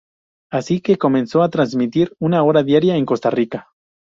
[0.51, 3.69] Es así que se comenzó a transmitir una hora diaria en Costa Rica.